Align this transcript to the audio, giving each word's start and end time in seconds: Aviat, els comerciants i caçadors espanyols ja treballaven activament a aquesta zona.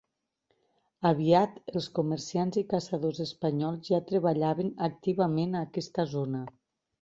Aviat, 1.09 1.59
els 1.79 1.89
comerciants 1.99 2.57
i 2.61 2.63
caçadors 2.71 3.19
espanyols 3.27 3.85
ja 3.91 4.01
treballaven 4.13 4.73
activament 4.89 5.55
a 5.55 5.63
aquesta 5.69 6.09
zona. 6.17 6.43